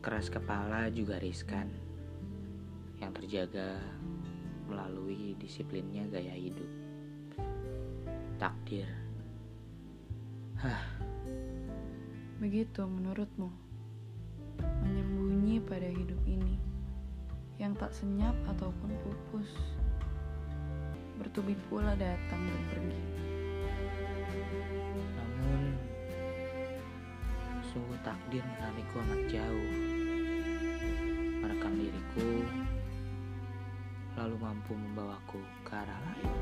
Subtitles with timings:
[0.00, 1.68] Keras kepala juga riskan.
[3.00, 3.80] Yang terjaga
[4.64, 6.68] melalui disiplinnya gaya hidup.
[8.40, 8.88] Takdir.
[10.60, 10.84] Hah,
[12.36, 13.48] Begitu menurutmu
[14.60, 16.60] Menyembunyi pada hidup ini
[17.56, 19.48] Yang tak senyap ataupun pupus
[21.16, 23.00] Bertubi pula datang dan pergi
[24.90, 25.72] namun
[27.70, 29.89] sungguh takdir menarikku amat jauh.
[34.18, 36.39] Lalu mampu membawaku ke arah lain.